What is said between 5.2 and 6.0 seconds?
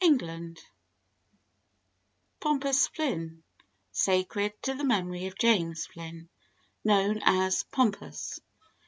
of James